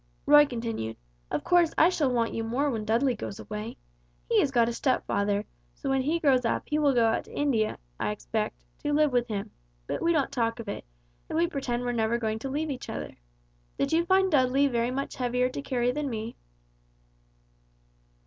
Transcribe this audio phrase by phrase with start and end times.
[0.25, 0.97] Roy continued:
[1.29, 3.77] "Of course I shall want you more when Dudley goes away.
[4.27, 7.37] He has got a stepfather, so when he grows up he will go out to
[7.39, 9.51] India, I expect, to live with him,
[9.85, 10.85] but we don't talk of it,
[11.29, 13.15] and we pretend we're never going to leave each other.
[13.77, 16.35] Did you find Dudley very much heavier to carry than me?"